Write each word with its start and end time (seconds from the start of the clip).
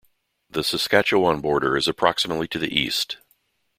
The 0.49 0.63
Saskatchewan 0.63 1.41
border 1.41 1.77
is 1.77 1.87
approximately 1.87 2.47
to 2.47 2.57
the 2.57 2.75
east. 2.75 3.17